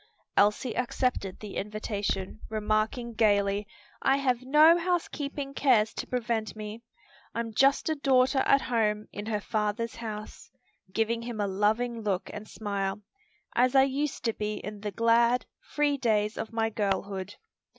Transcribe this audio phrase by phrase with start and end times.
[0.35, 3.67] Elsie accepted the invitation, remarking gayly,
[4.01, 6.81] "I have no housekeeping cares to prevent me.
[7.35, 10.49] I'm just a daughter at home in her father's house,"
[10.91, 13.03] giving him a loving look and smile,
[13.53, 17.35] "as I used to be in the glad, free days of my girlhood."